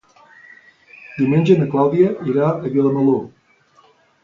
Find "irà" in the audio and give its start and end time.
2.33-2.49